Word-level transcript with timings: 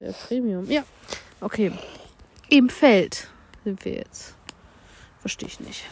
Der 0.00 0.12
Premium. 0.12 0.70
Ja. 0.70 0.84
Okay. 1.40 1.72
Im 2.50 2.68
Feld 2.68 3.28
sind 3.64 3.84
wir 3.84 3.94
jetzt. 3.94 4.34
Verstehe 5.20 5.48
ich 5.48 5.58
nicht. 5.60 5.84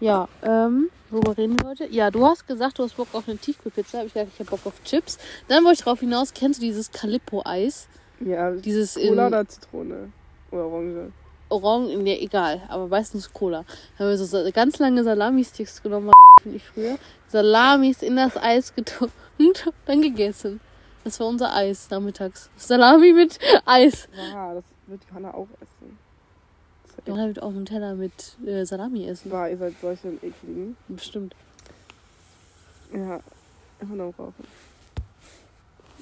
Ja, 0.00 0.28
ähm, 0.42 0.90
worüber 1.08 1.36
reden 1.36 1.58
wir 1.58 1.68
heute? 1.68 1.86
Ja, 1.86 2.10
du 2.10 2.24
hast 2.26 2.46
gesagt, 2.46 2.78
du 2.78 2.82
hast 2.84 2.96
Bock 2.96 3.08
auf 3.12 3.26
eine 3.26 3.38
Tiefkühlpizza. 3.38 3.98
Hab 3.98 4.06
ich 4.06 4.12
gesagt, 4.12 4.32
ich 4.34 4.40
habe 4.40 4.50
Bock 4.50 4.66
auf 4.66 4.82
Chips. 4.84 5.18
Dann 5.48 5.64
wollte 5.64 5.78
ich 5.78 5.84
darauf 5.84 6.00
hinaus, 6.00 6.32
kennst 6.34 6.60
du 6.60 6.66
dieses 6.66 6.90
Calippo-Eis? 6.92 7.88
Ja, 8.20 8.50
Dieses 8.50 8.94
Cola 8.94 9.06
in 9.06 9.18
oder 9.18 9.48
Zitrone? 9.48 10.12
Oder 10.50 10.66
Orange? 10.66 11.12
Orange, 11.48 11.96
nee, 11.96 12.18
egal, 12.22 12.62
aber 12.68 12.86
meistens 12.86 13.32
Cola. 13.32 13.64
Haben 13.98 14.08
wir 14.08 14.18
so 14.18 14.50
ganz 14.52 14.78
lange 14.78 15.02
Salami-Sticks 15.02 15.82
genommen, 15.82 16.12
finde 16.42 16.58
ich 16.58 16.64
früher. 16.64 16.98
Salamis 17.28 18.02
in 18.02 18.16
das 18.16 18.36
Eis 18.36 18.74
getunkt, 18.74 19.14
dann 19.86 20.02
gegessen. 20.02 20.60
Das 21.04 21.18
war 21.18 21.28
unser 21.28 21.54
Eis 21.54 21.88
nachmittags. 21.90 22.50
Salami 22.56 23.12
mit 23.12 23.38
Eis. 23.64 24.08
Ja, 24.14 24.54
das 24.54 24.64
wird 24.86 25.02
Johanna 25.08 25.32
auch 25.32 25.48
essen. 25.60 25.98
Echt 27.06 27.06
wird 27.06 27.42
auch 27.42 27.48
einen 27.48 27.64
Teller 27.64 27.94
mit 27.94 28.36
äh, 28.46 28.64
Salami 28.64 29.06
essen. 29.06 29.30
wahr, 29.30 29.48
ihr 29.48 29.56
seid 29.56 29.74
solche 29.80 30.08
ekligen. 30.08 30.76
Bestimmt. 30.88 31.34
Ja, 32.92 33.20
immer 33.80 33.96
noch 33.96 34.18
rauchen. 34.18 34.44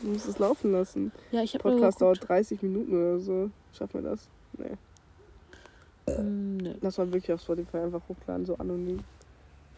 Du 0.03 0.09
musst 0.09 0.29
es 0.29 0.39
laufen 0.39 0.73
lassen. 0.73 1.13
Ja, 1.31 1.43
ich 1.43 1.55
habe 1.55 1.63
Podcast 1.63 2.01
dauert 2.01 2.29
30 2.29 2.63
Minuten 2.63 2.93
oder 2.93 3.21
so. 3.21 3.51
Schaffen 3.73 4.03
wir 4.03 4.11
das? 4.11 4.29
Nee. 4.57 4.77
Hm, 6.15 6.57
nee. 6.59 6.75
Lass 6.81 6.99
mal 6.99 7.13
wirklich 7.13 7.33
auf 7.33 7.41
Spotify 7.41 7.79
einfach 7.79 8.03
hochladen, 8.09 8.47
so 8.47 8.57
anonym. 8.57 9.01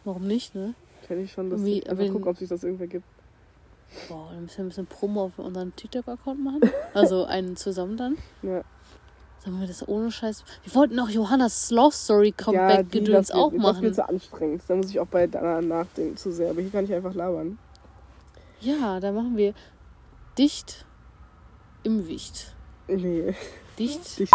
Warum 0.03 0.27
nicht, 0.27 0.55
ne? 0.55 0.73
Kenne 1.07 1.21
ich 1.21 1.31
schon, 1.31 1.49
dass 1.49 1.63
Wie, 1.63 1.79
ich 1.79 1.89
einfach 1.89 2.07
gucken, 2.07 2.27
ob 2.27 2.37
sich 2.37 2.49
das 2.49 2.63
irgendwer 2.63 2.87
gibt. 2.87 3.05
Boah, 4.07 4.29
dann 4.31 4.43
müssen 4.43 4.57
wir 4.57 4.65
ein 4.65 4.67
bisschen 4.69 4.87
Promo 4.87 5.25
auf 5.25 5.39
unseren 5.39 5.75
TikTok-Account 5.75 6.43
machen. 6.43 6.61
Also 6.93 7.25
einen 7.25 7.55
zusammen 7.55 7.95
dann. 7.97 8.17
Ja. 8.41 8.63
Sollen 9.39 9.59
wir 9.59 9.67
das 9.67 9.87
ohne 9.87 10.11
Scheiß. 10.11 10.43
Wir 10.63 10.75
wollten 10.75 10.99
auch 10.99 11.09
Johannas 11.09 11.71
Love 11.71 11.93
Story 11.95 12.33
ja, 12.37 12.43
Comeback 12.43 12.91
die, 12.91 12.99
Gedöns 12.99 13.27
das 13.29 13.31
auch 13.35 13.51
wird, 13.51 13.63
Das 13.63 13.71
machen. 13.71 13.81
wird 13.83 13.95
so 13.95 14.01
anstrengend. 14.03 14.63
Da 14.67 14.75
muss 14.75 14.89
ich 14.89 14.99
auch 14.99 15.07
bei 15.07 15.25
Dana 15.25 15.61
nachdenken 15.61 16.17
zu 16.17 16.31
sehr. 16.31 16.51
Aber 16.51 16.61
hier 16.61 16.69
kann 16.69 16.85
ich 16.85 16.93
einfach 16.93 17.13
labern. 17.13 17.57
Ja, 18.59 18.99
da 18.99 19.11
machen 19.11 19.37
wir 19.37 19.53
dicht 20.37 20.85
im 21.83 22.07
Wicht. 22.07 22.55
Nee. 22.87 23.33
Dicht? 23.79 24.19
Dicht. 24.19 24.33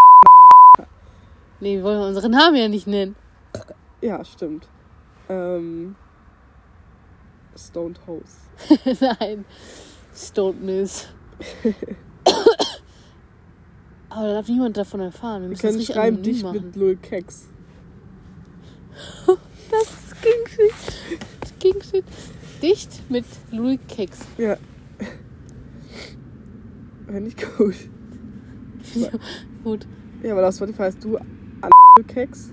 Nee, 1.61 1.77
wir 1.77 1.85
wollen 1.85 2.01
unseren 2.03 2.33
Namen 2.33 2.57
ja 2.57 2.69
nicht 2.69 2.87
nennen. 2.87 3.15
Ja, 4.01 4.25
stimmt. 4.25 4.67
Ähm. 5.29 5.95
Stoned 7.57 7.99
Hose. 8.07 8.25
Nein. 9.21 9.45
Stone 10.15 10.59
Miss. 10.61 11.09
Aber 14.09 14.27
da 14.29 14.33
darf 14.35 14.49
niemand 14.49 14.77
davon 14.77 15.01
erfahren. 15.01 15.43
Wir 15.43 15.51
Wir 15.51 15.57
können 15.59 15.83
schreiben 15.83 16.23
dich 16.23 16.43
machen. 16.43 16.65
mit 16.67 16.77
Lul 16.77 16.97
Keks. 16.97 17.49
Das 19.69 20.15
King 20.23 20.47
Shit. 20.49 20.73
Das 21.41 21.59
King 21.59 21.83
Shit. 21.83 22.05
Dicht 22.63 23.11
mit 23.11 23.25
Louis 23.51 23.81
Keks. 23.89 24.21
Ja. 24.39 24.57
Wenn 27.07 27.25
nicht 27.25 27.43
gut. 27.59 27.75
Gut. 29.65 29.87
Ja, 30.23 30.33
aber 30.33 30.49
auf 30.49 30.55
Spotify 30.55 30.83
heißt 30.83 31.03
du 31.05 31.19
Lul 31.19 32.05
Keks. 32.07 32.53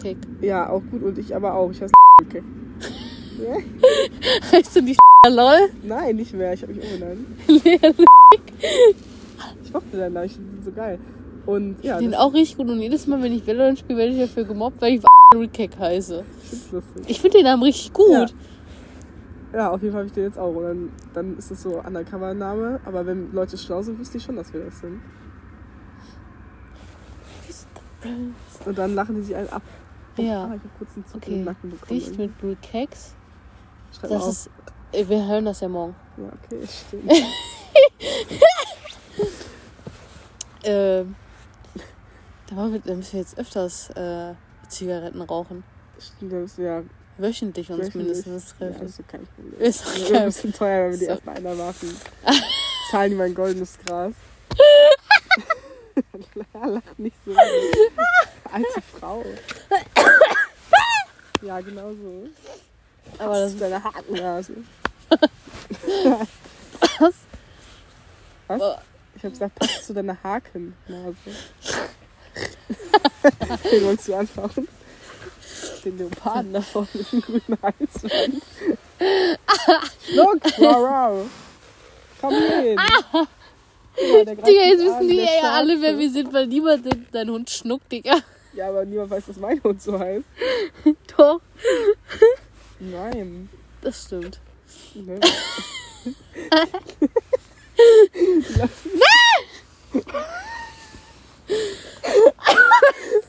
Kek. 0.00 0.16
Ja, 0.40 0.70
auch 0.70 0.82
gut. 0.90 1.02
Und 1.02 1.18
ich 1.18 1.34
aber 1.34 1.54
auch. 1.54 1.70
Ich 1.72 1.82
heiße 1.82 1.92
Lul 2.22 2.28
Keks. 2.30 2.46
Ja? 3.38 3.56
Heißt 4.52 4.76
du 4.76 4.82
nicht 4.82 4.98
lol? 5.28 5.68
Nein, 5.82 6.16
nicht 6.16 6.32
mehr. 6.34 6.52
Ich 6.52 6.62
habe 6.62 6.74
mich 6.74 6.84
umbenannt. 6.84 7.26
Ich 9.62 9.72
mochte 9.72 9.96
deinen 9.96 10.12
Namen. 10.12 10.26
Ich 10.26 10.32
finde 10.34 10.56
ihn 10.56 10.62
so 10.64 10.72
geil. 10.72 10.98
Und 11.46 11.76
ja, 11.82 11.98
Den 11.98 12.12
das 12.12 12.20
auch 12.20 12.32
richtig 12.32 12.56
gut. 12.56 12.68
Und 12.68 12.80
jedes 12.80 13.06
Mal, 13.06 13.22
wenn 13.22 13.32
ich 13.32 13.46
Valorant 13.46 13.78
spiele, 13.78 13.98
werde 13.98 14.12
ich 14.12 14.20
dafür 14.20 14.44
gemobbt, 14.44 14.80
weil 14.80 14.94
ich 14.94 15.52
Kek 15.52 15.76
heiße. 15.78 16.24
Ich 17.06 17.20
finde 17.20 17.38
den 17.38 17.44
Namen 17.44 17.62
richtig 17.62 17.92
gut. 17.92 18.08
Ja. 18.10 18.26
Ja, 19.52 19.70
auf 19.70 19.82
jeden 19.82 19.92
Fall 19.92 20.00
habe 20.00 20.06
ich 20.08 20.12
den 20.14 20.24
jetzt 20.24 20.38
auch. 20.38 20.54
Und 20.54 20.62
dann, 20.64 20.88
dann 21.12 21.38
ist 21.38 21.50
das 21.50 21.62
so 21.62 21.80
Undercover-Name. 21.80 22.80
Aber 22.84 23.06
wenn 23.06 23.32
Leute 23.32 23.56
schlau 23.56 23.82
sind, 23.82 23.98
wüsste 23.98 24.18
ich 24.18 24.24
schon, 24.24 24.36
dass 24.36 24.52
wir 24.52 24.64
das 24.64 24.80
sind. 24.80 25.00
Und 28.66 28.78
dann 28.78 28.94
lachen 28.94 29.14
die 29.16 29.22
sich 29.22 29.34
einen 29.36 29.48
ab. 29.48 29.62
Oh, 30.18 30.22
Ja. 30.22 30.44
Ah, 30.44 30.54
ich 30.54 30.60
habe 30.60 30.70
kurz 30.78 30.90
einen 30.94 31.06
Zug 31.06 31.16
Okay. 31.16 31.30
in 31.30 31.36
den 31.38 31.44
Nacken 31.44 31.70
bekommen. 31.70 32.00
Dicht 32.00 32.18
mit 32.18 32.62
Keks. 32.62 33.14
Schreib 34.06 34.10
Das 34.10 34.22
auf. 34.22 34.28
ist. 34.30 34.50
Wir 35.08 35.26
hören 35.26 35.44
das 35.44 35.60
ja 35.60 35.68
morgen. 35.68 35.94
Ja, 36.16 36.24
okay, 36.44 36.66
stimmt. 36.66 37.12
Ähm, 40.66 41.14
da, 42.48 42.54
machen 42.54 42.72
wir, 42.72 42.80
da 42.80 42.94
müssen 42.94 43.12
wir 43.12 43.20
jetzt 43.20 43.36
öfters 43.38 43.90
äh, 43.90 44.32
Zigaretten 44.68 45.20
rauchen. 45.20 45.62
stimmt, 45.98 46.32
das 46.32 46.52
ist 46.52 46.58
ja 46.58 46.82
Wöchentlich 47.18 47.70
uns 47.70 47.80
wöchentlich. 47.80 47.94
mindestens 48.26 48.54
Ja, 48.58 48.66
treffen. 48.68 48.80
das 48.80 48.90
ist 48.92 48.98
ja 48.98 49.04
kein 49.06 49.26
Problem. 49.26 49.60
Ist 49.60 49.80
Das 49.84 49.92
doch 49.92 49.94
ist 50.00 50.06
ein 50.06 50.12
kein 50.14 50.24
bisschen 50.24 50.52
teuer, 50.54 50.84
wenn 50.84 50.90
wir 50.92 50.98
die 50.98 51.04
So. 51.04 51.10
ersten 51.10 51.28
einer 51.28 51.54
machen. 51.54 51.96
Zahlen 52.90 53.10
die 53.10 53.16
mein 53.16 53.34
goldenes 53.34 53.78
Gras. 53.84 54.14
ja, 56.54 56.66
lach 56.66 56.82
nicht 56.96 57.16
so. 57.26 57.32
Alte 58.50 58.82
Frau. 58.98 59.22
Ja, 61.42 61.60
genau 61.60 61.90
so. 61.92 62.26
Aber 63.18 63.40
Das 63.40 63.52
ist 63.52 63.60
deine 63.60 63.82
Hakennase. 63.82 64.54
Was? 66.98 67.14
Was? 68.48 68.60
Oh. 68.60 68.74
Ich 69.16 69.24
hab 69.24 69.30
gesagt, 69.32 69.54
passt 69.54 69.86
zu 69.86 69.94
deiner 69.94 70.16
Hakennase. 70.22 71.16
Den 73.70 73.84
wolltest 73.84 74.08
du 74.08 74.14
anfachen? 74.14 74.68
Den 75.84 75.98
Leoparden 75.98 76.52
da 76.52 76.60
vorne 76.60 76.88
mit 76.94 77.12
dem 77.12 77.20
grünen 77.20 77.58
Halsband. 77.62 78.42
Schluck! 80.04 80.40
Wow, 80.58 80.82
wow. 80.82 81.26
Komm 82.20 82.34
hin. 82.34 82.76
Ja, 82.76 84.24
greift 84.24 84.46
Digga, 84.46 84.62
jetzt 84.62 84.82
wissen 84.84 85.08
die 85.08 85.16
ja 85.16 85.52
alle, 85.52 85.80
wer 85.80 85.96
wir 85.98 86.10
sind, 86.10 86.32
weil 86.32 86.46
niemand 86.48 86.84
den- 86.84 87.06
dein 87.12 87.30
Hund 87.30 87.48
schnuckt, 87.50 87.90
Digga. 87.92 88.16
Ja, 88.54 88.68
aber 88.68 88.84
niemand 88.84 89.10
weiß, 89.10 89.26
dass 89.26 89.36
mein 89.36 89.62
Hund 89.62 89.80
so 89.82 89.98
heißt. 89.98 90.24
Doch, 91.16 91.40
Nein. 92.90 93.48
das 93.80 94.04
stimmt. 94.04 94.40
Ne? 94.94 95.20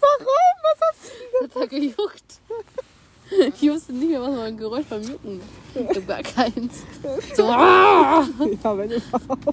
Warum? 0.02 0.56
Was 0.64 0.80
hast 0.82 1.12
du 1.12 1.48
Das 1.48 1.62
hat 1.62 1.70
gejuckt. 1.70 2.24
Ich 3.30 3.70
wusste 3.72 3.94
nicht 3.94 4.10
mehr, 4.10 4.22
was 4.22 4.30
man 4.30 4.40
ein 4.40 4.58
Geräusch 4.58 4.86
beim 4.88 5.02
Jucken. 5.02 5.42
Ich 5.74 5.98
hab 5.98 6.08
gar 6.08 6.22
keins. 6.22 6.84
So! 7.36 7.48
Ja, 7.48 8.28
wenn 8.78 8.92
überhaupt. 8.92 9.48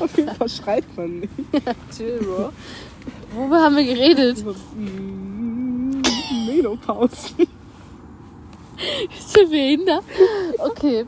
Auf 0.00 0.16
jeden 0.16 0.34
Fall 0.34 0.48
schreit 0.48 0.84
man 0.96 1.20
nicht. 1.20 1.32
chill, 1.96 2.18
Bro. 2.18 2.52
Worüber 3.34 3.62
haben 3.62 3.76
wir 3.76 3.84
geredet? 3.84 4.38
So, 4.38 4.54
mm, 4.76 6.02
Menopause. 6.46 7.34
Bist 9.08 9.36
du 9.36 9.48
behindert? 9.50 10.04
Okay. 10.58 11.06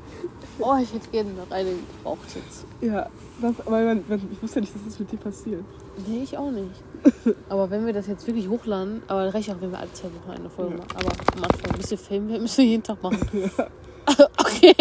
Oh, 0.58 0.76
ich 0.82 0.92
hätte 0.92 1.08
gerne 1.10 1.30
noch 1.32 1.50
eine 1.50 1.70
geraucht 2.02 2.34
jetzt. 2.34 2.64
Ja, 2.80 3.08
das, 3.40 3.54
aber 3.66 3.82
man, 3.82 4.04
ich 4.32 4.42
wusste 4.42 4.56
ja 4.56 4.60
nicht, 4.62 4.74
dass 4.74 4.82
das 4.84 4.98
mit 4.98 5.12
dir 5.12 5.18
passiert. 5.18 5.64
Nee, 6.06 6.22
ich 6.22 6.36
auch 6.36 6.50
nicht. 6.50 6.82
Aber 7.48 7.70
wenn 7.70 7.86
wir 7.86 7.92
das 7.92 8.06
jetzt 8.06 8.26
wirklich 8.26 8.48
hochladen, 8.48 9.02
aber 9.06 9.24
das 9.26 9.34
reicht 9.34 9.50
auch, 9.50 9.60
wenn 9.60 9.70
wir 9.70 9.78
alle 9.78 9.92
zwei 9.92 10.08
Wochen 10.08 10.30
eine 10.30 10.50
Folge 10.50 10.72
Ja. 10.72 10.78
machen. 10.78 10.90
Aber 10.96 11.36
am 11.36 11.44
Anfang 11.44 11.70
ein 11.70 11.78
bisschen 11.78 11.98
Film, 11.98 12.26
müssen 12.26 12.58
wir 12.58 12.64
jeden 12.64 12.82
Tag 12.82 13.02
machen. 13.02 13.20
Okay. 14.38 14.74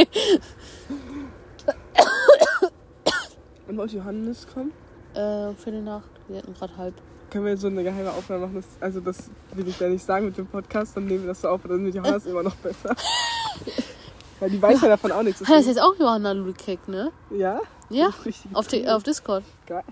Und 3.68 3.78
wollte 3.78 3.98
Johannes 3.98 4.46
kommen? 4.54 4.72
Äh, 5.14 5.54
für 5.56 5.72
die 5.72 5.82
Nacht. 5.82 6.10
Wir 6.28 6.38
hatten 6.38 6.54
gerade 6.54 6.78
halb. 6.78 6.94
Können 7.30 7.46
wir 7.46 7.58
so 7.58 7.68
eine 7.68 7.84
geheime 7.84 8.12
Aufnahme 8.12 8.46
machen? 8.48 8.56
Das, 8.56 8.66
also 8.80 9.00
das 9.02 9.30
will 9.54 9.68
ich 9.68 9.80
ja 9.80 9.90
nicht 9.90 10.06
sagen 10.06 10.26
mit 10.28 10.38
dem 10.38 10.48
Podcast, 10.48 10.96
dann 10.96 11.06
nehmen 11.06 11.22
wir 11.24 11.30
das 11.30 11.42
so 11.42 11.50
auf 11.50 11.64
und 11.66 11.72
dann 11.72 11.84
mit 11.84 11.94
Johannes 11.96 12.26
immer 12.26 12.44
noch 12.44 12.56
besser. 12.56 12.96
Weil 14.40 14.50
die 14.50 14.62
weiß 14.62 14.82
ja 14.82 14.90
davon 14.90 15.12
auch 15.12 15.24
nichts. 15.24 15.40
Das 15.40 15.50
ist 15.62 15.68
jetzt 15.68 15.82
auch 15.82 15.96
Johanna 15.98 16.34
Ludwig, 16.34 16.88
ne? 16.88 17.12
Ja? 17.32 17.62
Ja. 17.90 18.10
Auf, 18.54 18.68
die, 18.68 18.88
auf 18.88 19.04
Discord. 19.04 19.44
Geil. 19.66 19.84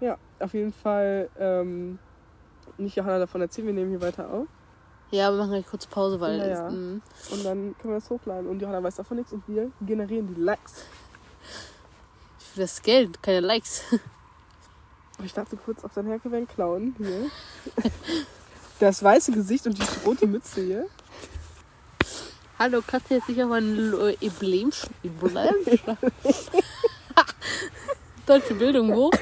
Ja, 0.00 0.16
auf 0.40 0.52
jeden 0.52 0.72
Fall 0.72 1.28
ähm, 1.38 1.98
nicht 2.76 2.96
Johanna 2.96 3.20
davon 3.20 3.40
erzählen, 3.40 3.68
wir 3.68 3.74
nehmen 3.74 3.90
hier 3.90 4.02
weiter 4.02 4.28
auf. 4.28 4.46
Ja, 5.12 5.30
wir 5.30 5.38
machen 5.38 5.50
gleich 5.52 5.66
kurz 5.66 5.86
Pause, 5.86 6.18
weil. 6.20 6.38
Ja, 6.38 6.46
ja. 6.48 6.66
es- 6.68 6.72
mm. 6.72 7.02
Und 7.32 7.44
dann 7.44 7.76
können 7.78 7.94
wir 7.94 8.00
das 8.00 8.10
hochladen. 8.10 8.48
Und 8.48 8.60
Johanna 8.60 8.82
weiß 8.82 8.96
davon 8.96 9.18
nichts 9.18 9.32
und 9.32 9.46
wir 9.46 9.70
generieren 9.82 10.26
die 10.34 10.40
Likes. 10.40 10.84
Für 12.38 12.60
das 12.60 12.82
Geld, 12.82 13.22
keine 13.22 13.40
Likes. 13.40 13.84
Aber 15.22 15.26
ich 15.28 15.34
dachte 15.34 15.56
kurz 15.56 15.84
auf 15.84 15.92
dein 15.94 16.06
Herkewen 16.06 16.48
klauen 16.48 16.96
hier. 16.98 17.30
Das 18.80 19.04
weiße 19.04 19.30
Gesicht 19.30 19.64
und 19.68 19.78
die 19.78 19.84
rote 20.04 20.26
Mütze 20.26 20.60
hier. 20.64 20.86
Hallo, 22.58 22.82
kannst 22.84 23.08
du 23.08 23.14
jetzt 23.14 23.28
nicht 23.28 23.40
auf 23.40 23.52
ein 23.52 23.76
Lo- 23.76 24.08
Emblem 24.20 24.70
sch- 24.70 24.88
Emblem? 25.04 25.54
Deutsche 28.26 28.54
Bildung 28.54 28.96
wo? 28.96 29.12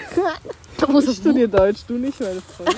Ich 1.02 1.17
studiere 1.19 1.50
Deutsch, 1.50 1.81
du 1.87 1.93
nicht, 1.99 2.19
meine 2.19 2.41
Freundin. 2.41 2.76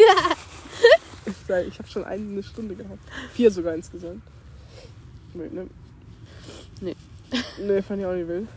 Sag, 1.46 1.64
ich 1.68 1.78
habe 1.78 1.88
schon 1.88 2.02
eine 2.04 2.42
Stunde 2.42 2.74
gehabt. 2.74 2.98
Vier 3.34 3.52
sogar 3.52 3.76
insgesamt. 3.76 4.24
Nee, 5.32 5.48
ne? 5.48 5.68
Nee. 6.80 6.96
Nee, 7.60 7.82
fand 7.82 8.00
ich 8.00 8.06
auch 8.06 8.14
nicht 8.14 8.26
wild. 8.26 8.48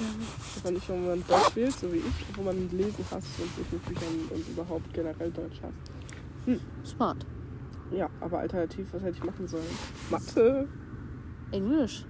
Ich 0.00 0.62
fand 0.62 0.74
nicht, 0.74 0.88
wenn 0.88 1.06
man 1.06 1.24
Deutsch 1.26 1.54
wählt, 1.56 1.72
so 1.72 1.92
wie 1.92 1.98
ich, 1.98 2.36
wo 2.36 2.42
man 2.42 2.56
Lesen 2.70 3.04
hasst 3.10 3.28
und 3.40 3.54
sich 3.54 3.72
mit 3.72 3.84
Büchern 3.86 4.14
und 4.30 4.48
überhaupt 4.48 4.92
generell 4.92 5.30
Deutsch 5.30 5.60
hasst. 5.62 6.60
Smart. 6.84 7.24
Ja, 7.92 8.08
aber 8.20 8.40
alternativ, 8.40 8.88
was 8.92 9.02
hätte 9.02 9.18
ich 9.18 9.24
machen 9.24 9.46
sollen? 9.46 9.64
Mathe? 10.10 10.68
Englisch. 11.52 12.04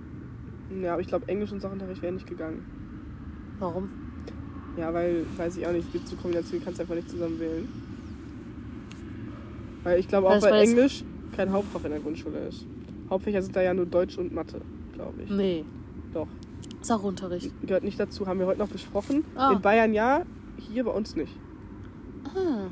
Ja, 0.82 0.94
aber 0.94 1.02
ich 1.02 1.08
glaube, 1.08 1.28
Englisch 1.28 1.52
und 1.52 1.60
Sachunterricht 1.60 2.00
wäre 2.00 2.12
nicht 2.12 2.26
gegangen. 2.26 2.64
Warum? 3.58 3.90
Ja, 4.76 4.92
weil, 4.92 5.24
weiß 5.36 5.56
ich 5.56 5.66
auch 5.66 5.72
nicht, 5.72 5.92
gibt 5.92 6.08
so 6.08 6.16
Kombinationen, 6.16 6.64
kannst 6.64 6.78
du 6.78 6.82
einfach 6.82 6.94
nicht 6.96 7.10
zusammen 7.10 7.38
wählen. 7.38 7.68
Weil 9.82 10.00
ich 10.00 10.08
glaube 10.08 10.28
auch, 10.28 10.42
weil 10.42 10.54
Englisch 10.54 11.04
kein 11.36 11.52
Hauptfach 11.52 11.84
in 11.84 11.90
der 11.90 12.00
Grundschule 12.00 12.48
ist. 12.48 12.66
Hauptfächer 13.10 13.42
sind 13.42 13.54
da 13.54 13.62
ja 13.62 13.74
nur 13.74 13.86
Deutsch 13.86 14.16
und 14.16 14.32
Mathe, 14.32 14.60
glaube 14.94 15.22
ich. 15.22 15.30
Nee. 15.30 15.64
Doch. 16.12 16.28
Sachunterricht. 16.84 17.52
Gehört 17.62 17.84
nicht 17.84 17.98
dazu, 17.98 18.26
haben 18.26 18.38
wir 18.38 18.46
heute 18.46 18.60
noch 18.60 18.68
besprochen. 18.68 19.24
Ah. 19.34 19.52
In 19.52 19.60
Bayern 19.60 19.92
ja, 19.92 20.22
hier 20.58 20.84
bei 20.84 20.90
uns 20.90 21.16
nicht. 21.16 21.32
Ah. 22.34 22.66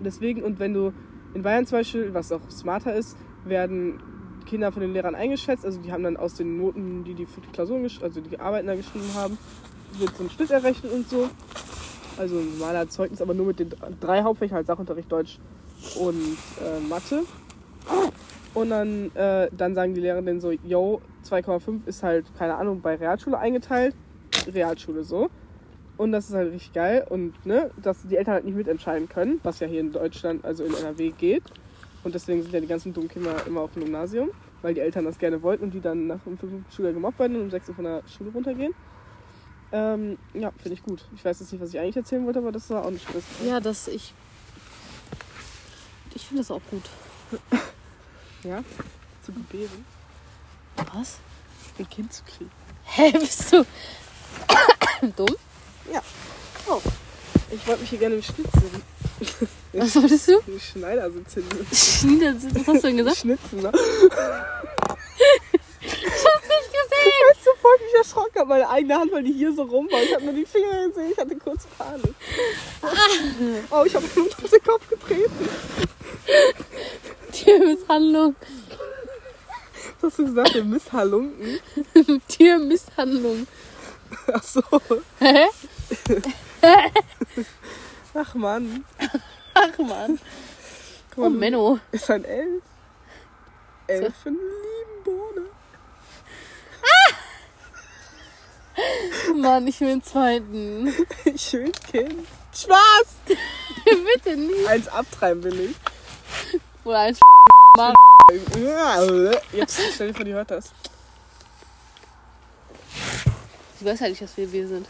Deswegen, 0.00 0.42
und 0.42 0.58
wenn 0.58 0.74
du 0.74 0.92
in 1.34 1.42
Bayern 1.42 1.66
zum 1.66 1.78
Beispiel, 1.78 2.14
was 2.14 2.32
auch 2.32 2.50
smarter 2.50 2.94
ist, 2.94 3.16
werden 3.44 4.00
Kinder 4.46 4.72
von 4.72 4.80
den 4.80 4.92
Lehrern 4.92 5.14
eingeschätzt. 5.14 5.64
Also 5.64 5.80
die 5.80 5.92
haben 5.92 6.02
dann 6.02 6.16
aus 6.16 6.34
den 6.34 6.56
Noten, 6.56 7.04
die 7.04 7.14
die 7.14 7.26
für 7.26 7.40
die 7.40 7.48
Klausuren, 7.48 7.88
also 8.02 8.20
die 8.20 8.40
Arbeiten 8.40 8.66
da 8.66 8.74
geschrieben 8.74 9.10
haben, 9.14 9.36
wird 9.98 10.16
so 10.16 10.24
ein 10.24 10.30
Schnitt 10.30 10.50
errechnet 10.50 10.92
und 10.92 11.08
so. 11.08 11.28
Also 12.18 12.38
ein 12.38 12.58
normaler 12.58 12.88
Zeugnis, 12.88 13.20
aber 13.20 13.34
nur 13.34 13.46
mit 13.46 13.58
den 13.58 13.74
drei 14.00 14.22
Hauptfächern, 14.22 14.56
halt 14.56 14.66
Sachunterricht, 14.66 15.12
Deutsch 15.12 15.38
und 16.00 16.38
äh, 16.62 16.80
Mathe. 16.88 17.24
Und 18.56 18.70
dann, 18.70 19.14
äh, 19.14 19.50
dann 19.54 19.74
sagen 19.74 19.92
die 19.92 20.00
Lehrer 20.00 20.22
dann 20.22 20.40
so, 20.40 20.50
yo, 20.50 21.02
2,5 21.28 21.86
ist 21.86 22.02
halt, 22.02 22.24
keine 22.38 22.54
Ahnung, 22.54 22.80
bei 22.80 22.94
Realschule 22.94 23.36
eingeteilt. 23.36 23.94
Realschule 24.50 25.04
so. 25.04 25.28
Und 25.98 26.12
das 26.12 26.30
ist 26.30 26.34
halt 26.34 26.52
richtig 26.54 26.72
geil. 26.72 27.06
Und 27.06 27.34
ne, 27.44 27.70
dass 27.76 27.98
die 28.08 28.16
Eltern 28.16 28.32
halt 28.32 28.46
nicht 28.46 28.56
mitentscheiden 28.56 29.10
können, 29.10 29.40
was 29.42 29.60
ja 29.60 29.66
hier 29.66 29.80
in 29.80 29.92
Deutschland, 29.92 30.42
also 30.46 30.64
in 30.64 30.72
NRW 30.72 31.10
geht. 31.10 31.42
Und 32.02 32.14
deswegen 32.14 32.42
sind 32.42 32.54
ja 32.54 32.60
die 32.60 32.66
ganzen 32.66 32.94
dummen 32.94 33.10
Kinder 33.10 33.34
immer 33.46 33.60
auf 33.60 33.74
dem 33.74 33.84
Gymnasium, 33.84 34.30
weil 34.62 34.72
die 34.72 34.80
Eltern 34.80 35.04
das 35.04 35.18
gerne 35.18 35.42
wollten 35.42 35.64
und 35.64 35.74
die 35.74 35.82
dann 35.82 36.06
nach 36.06 36.20
dem 36.20 36.38
fünften 36.38 36.64
Schuljahr 36.74 36.94
gemobbt 36.94 37.18
werden 37.18 37.36
und 37.36 37.42
um 37.42 37.50
sechs 37.50 37.68
Uhr 37.68 37.74
von 37.74 37.84
der 37.84 38.04
Schule 38.08 38.30
runtergehen. 38.30 38.74
Ähm, 39.70 40.16
ja, 40.32 40.50
finde 40.56 40.72
ich 40.72 40.82
gut. 40.82 41.04
Ich 41.14 41.22
weiß 41.22 41.40
jetzt 41.40 41.52
nicht, 41.52 41.60
was 41.60 41.74
ich 41.74 41.78
eigentlich 41.78 41.96
erzählen 41.96 42.24
wollte, 42.24 42.38
aber 42.38 42.52
das 42.52 42.70
war 42.70 42.86
auch 42.86 42.90
nicht 42.90 43.06
das. 43.14 43.22
Ja, 43.46 43.60
das 43.60 43.86
ich. 43.86 44.14
Ich 46.14 46.24
finde 46.24 46.40
das 46.40 46.50
auch 46.50 46.62
gut. 46.70 46.84
Ja? 48.46 48.62
Zu 49.24 49.32
gebären, 49.32 49.84
Was? 50.92 51.16
ein 51.78 51.88
Kind 51.90 52.12
zu 52.12 52.22
kriegen. 52.24 52.50
Hä, 52.84 53.10
bist 53.12 53.52
du 53.52 53.66
dumm? 55.16 55.36
Ja. 55.92 56.00
Oh. 56.68 56.80
Ich 57.50 57.66
wollte 57.66 57.80
mich 57.80 57.90
hier 57.90 57.98
gerne 57.98 58.22
schnitzen. 58.22 58.82
Was 59.72 59.96
wolltest 59.96 60.28
du? 60.28 60.38
Im 60.46 60.60
Schneidersitz 60.60 61.34
hin. 61.34 61.44
Schniedersitz, 61.72 62.54
was 62.54 62.66
hast 62.66 62.84
du 62.84 62.86
denn 62.88 62.96
gesagt? 62.98 63.18
Schnitzen, 63.18 63.62
ne? 63.62 63.72
Ich 65.80 66.24
hab's 66.24 66.48
nicht 66.48 66.70
gesehen. 66.72 67.12
Weißt 67.28 67.46
du, 67.46 67.50
voll 67.60 67.76
mich 67.84 67.94
erschrocken 67.98 68.38
habe. 68.38 68.48
Meine 68.48 68.68
eigene 68.70 68.94
Hand, 68.94 69.12
weil 69.12 69.22
die 69.24 69.32
hier 69.32 69.52
so 69.52 69.62
rum 69.62 69.88
war. 69.90 70.02
Ich 70.02 70.14
habe 70.14 70.24
nur 70.24 70.34
die 70.34 70.46
Finger 70.46 70.88
gesehen. 70.88 71.12
Ich 71.12 71.18
hatte 71.18 71.36
kurz 71.36 71.66
Panik. 71.78 72.14
Oh, 73.70 73.84
ich 73.84 73.94
habe 73.94 74.06
mir 74.14 74.22
auf 74.22 74.50
den 74.50 74.62
Kopf 74.64 74.88
getreten. 74.88 75.48
Tiermisshandlung. 77.66 78.36
Was 80.00 80.12
hast 80.12 80.18
du 80.20 80.26
gesagt? 80.26 80.54
Der 80.54 80.64
Misshalunken? 80.64 81.60
Tiermisshandlung. 82.28 83.46
Ach 84.32 84.42
so. 84.42 84.62
Hä? 85.18 85.46
Ach 88.14 88.34
Mann. 88.34 88.84
Ach 89.54 89.78
man. 89.78 90.18
Guck 91.14 91.18
Oh 91.18 91.20
mal, 91.22 91.30
du- 91.30 91.38
Menno. 91.38 91.78
Ist 91.92 92.10
ein 92.10 92.24
Elf. 92.24 92.62
Elfen 93.88 94.34
lieben 94.34 95.04
Bohne. 95.04 95.46
Mann, 99.40 99.66
ich 99.66 99.80
will 99.80 99.88
einen 99.90 100.02
zweiten. 100.02 100.92
Schön, 101.36 101.72
Kind. 101.90 102.26
Spaß! 102.54 103.06
Bitte 103.84 104.36
nicht. 104.36 104.66
Eins 104.68 104.88
abtreiben 104.88 105.42
will 105.44 105.60
ich. 105.70 105.76
Oder 106.84 106.98
eins. 107.00 107.20
Jetzt 109.52 109.78
stell 109.94 110.08
dir 110.08 110.14
vor, 110.14 110.24
die 110.24 110.32
hört 110.32 110.50
das. 110.50 110.72
Ich 113.78 113.86
weiß 113.86 114.00
ja 114.00 114.08
nicht, 114.08 114.22
dass 114.22 114.36
wir 114.36 114.50
wir 114.50 114.66
sind. 114.66 114.88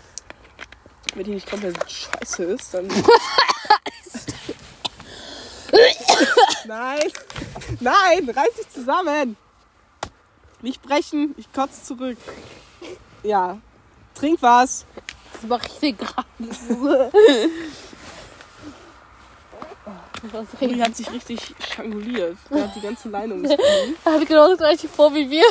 Wenn 1.14 1.24
die 1.24 1.32
nicht 1.32 1.50
komplett 1.50 1.76
scheiße 1.90 2.44
ist, 2.44 2.72
dann. 2.74 2.86
Nein! 6.66 7.12
Nein! 7.80 8.28
Reiß 8.28 8.54
dich 8.54 8.68
zusammen! 8.70 9.36
Nicht 10.62 10.82
brechen, 10.82 11.34
ich 11.36 11.52
kotze 11.52 11.82
zurück. 11.82 12.18
Ja. 13.22 13.58
Trink 14.14 14.40
was. 14.42 14.86
Das 15.32 15.42
mache 15.42 15.66
ich 15.66 15.78
dir 15.80 15.92
gerade. 15.92 16.26
Uli 20.34 20.46
reden? 20.60 20.82
hat 20.82 20.96
sich 20.96 21.10
richtig 21.10 21.54
stranguliert. 21.58 22.36
Er 22.50 22.64
hat 22.64 22.76
die 22.76 22.80
ganze 22.80 23.08
Leine 23.08 23.34
Knie. 23.36 23.56
Er 24.04 24.12
hat 24.12 24.26
genau 24.26 24.48
das 24.48 24.58
gleiche 24.58 24.88
vor 24.88 25.14
wie 25.14 25.30
wir. 25.30 25.44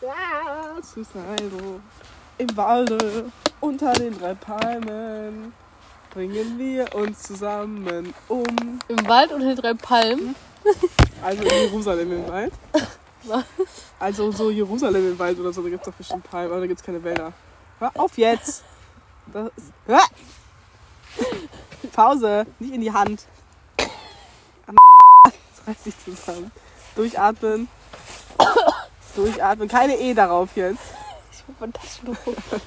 Ja, 0.00 0.82
Suicidal. 0.82 1.80
Im 2.36 2.56
Walde, 2.56 3.30
unter 3.60 3.92
den 3.92 4.18
drei 4.18 4.34
Palmen, 4.34 5.52
bringen 6.10 6.58
wir 6.58 6.94
uns 6.94 7.22
zusammen 7.22 8.12
um. 8.28 8.80
Im 8.88 9.08
Wald 9.08 9.32
unter 9.32 9.46
den 9.46 9.56
drei 9.56 9.74
Palmen. 9.74 10.34
Also 11.22 11.42
in 11.42 11.48
Jerusalem 11.48 12.12
im 12.12 12.28
Wald. 12.28 12.52
Was? 13.24 13.44
Also 13.98 14.30
so 14.30 14.50
Jerusalem 14.50 15.12
im 15.12 15.18
Wald 15.18 15.38
oder 15.38 15.52
so, 15.52 15.62
da 15.62 15.70
gibt 15.70 15.80
es 15.80 15.90
doch 15.90 15.96
bestimmt 15.96 16.24
Palmen, 16.24 16.50
aber 16.50 16.60
da 16.60 16.66
gibt 16.66 16.80
es 16.80 16.84
keine 16.84 17.02
Wälder. 17.02 17.32
Hör 17.78 17.90
auf 17.94 18.18
jetzt! 18.18 18.62
Das 19.32 19.50
ist, 19.56 19.72
Hör! 19.86 20.00
Pause, 21.92 22.46
nicht 22.58 22.74
in 22.74 22.80
die 22.80 22.92
Hand. 22.92 23.24
Reiß 25.66 25.82
dich 25.84 25.94
zusammen. 26.04 26.50
Durchatmen. 26.96 27.68
Durchatmen. 29.16 29.68
Keine 29.68 29.96
E 29.98 30.14
darauf 30.14 30.50
jetzt. 30.56 30.80
Ich 31.32 31.42
bin 31.44 31.56
von 31.56 31.72
Taschentuch. 31.72 32.16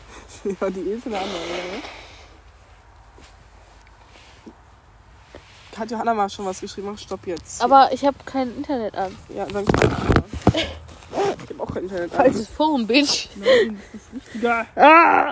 Ja, 0.61 0.69
die 0.69 0.79
E 0.81 0.93
ist 0.93 1.05
eine 1.07 1.17
andere. 1.17 1.39
Oder? 1.39 1.81
Hat 5.79 5.91
Johanna 5.91 6.13
mal 6.13 6.29
schon 6.29 6.45
was 6.45 6.61
geschrieben? 6.61 6.89
Mach 6.91 6.97
Stopp 6.97 7.25
jetzt. 7.27 7.61
Aber 7.61 7.89
ich 7.91 8.05
habe 8.05 8.17
kein 8.25 8.55
Internet 8.55 8.95
an. 8.95 9.15
Ja, 9.29 9.45
dann. 9.45 9.65
Ich 10.53 11.49
hab 11.49 11.59
auch 11.59 11.73
kein 11.73 11.83
Internet. 11.83 12.11
an. 12.11 12.17
Falsches 12.17 12.47
Forum, 12.47 12.87
Bitch. 12.87 13.27
Nein, 13.35 13.81
das 13.93 14.01
ist 14.01 14.13
wichtiger. 14.13 14.65
Ah! 14.75 15.25